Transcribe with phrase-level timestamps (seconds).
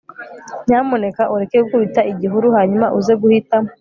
[0.67, 3.57] nyamuneka ureke gukubita igihuru hanyuma uze guhita